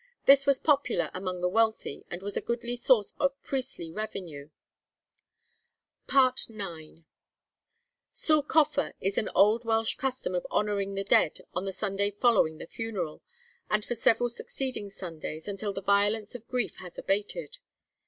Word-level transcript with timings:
This 0.25 0.47
was 0.47 0.57
popular 0.57 1.11
among 1.13 1.41
the 1.41 1.47
wealthy, 1.47 2.07
and 2.09 2.23
was 2.23 2.35
a 2.35 2.41
goodly 2.41 2.75
source 2.75 3.13
of 3.19 3.39
priestly 3.43 3.91
revenue. 3.91 4.49
FOOTNOTE: 6.07 6.07
'Bye 6.07 6.13
gones,' 6.15 6.49
Nov. 6.49 6.73
22, 7.05 7.05
1876. 7.05 7.05
IX. 8.17 8.25
Sul 8.27 8.43
Coffa 8.43 8.93
is 8.99 9.17
an 9.19 9.29
old 9.35 9.63
Welsh 9.63 9.97
custom 9.97 10.33
of 10.33 10.47
honouring 10.49 10.95
the 10.95 11.03
dead 11.03 11.41
on 11.53 11.65
the 11.65 11.71
Sunday 11.71 12.09
following 12.09 12.57
the 12.57 12.65
funeral, 12.65 13.21
and 13.69 13.85
for 13.85 13.93
several 13.93 14.29
succeeding 14.29 14.89
Sundays, 14.89 15.47
until 15.47 15.71
the 15.71 15.83
violence 15.83 16.33
of 16.33 16.47
grief 16.47 16.77
has 16.77 16.97
abated. 16.97 17.59